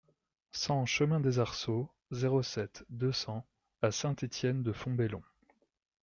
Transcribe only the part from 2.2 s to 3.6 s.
sept, deux cents